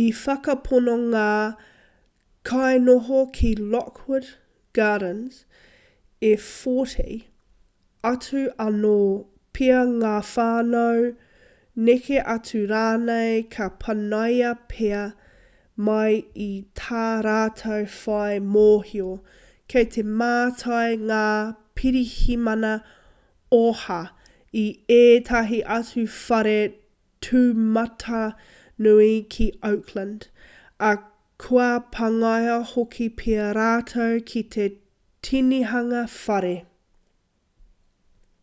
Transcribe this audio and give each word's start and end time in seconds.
i 0.00 0.04
whakapono 0.18 0.94
ngā 1.14 1.26
kainoho 2.50 3.20
ki 3.38 3.50
lockwood 3.74 4.30
gardens 4.78 5.36
e 6.30 6.32
40 6.46 7.20
atu 8.12 8.42
anō 8.66 8.94
pea 9.58 9.82
ngā 9.92 10.14
whānau 10.30 11.04
neke 11.90 12.24
atu 12.36 12.62
rānei 12.72 13.44
ka 13.56 13.68
panaia 13.84 14.54
pea 14.74 15.04
mai 15.88 16.12
i 16.48 16.50
tā 16.82 17.06
rātou 17.28 17.90
whai 18.00 18.42
mōhio 18.56 19.10
kei 19.74 19.90
te 19.96 20.04
mātai 20.22 20.90
ngā 21.10 21.24
pirihimana 21.80 22.74
oha 23.60 24.00
i 24.60 24.66
ētahi 25.00 25.58
atu 25.78 26.04
whare 26.20 26.60
tūmatanui 27.26 29.10
ki 29.34 29.48
oakland 29.72 30.26
ā 30.92 30.92
kua 31.46 31.68
pāngia 31.98 32.56
hoki 32.72 33.10
pea 33.20 33.52
rātou 33.60 34.24
ki 34.32 34.42
te 34.56 34.70
tinihanga 35.30 36.04
whare 36.16 36.56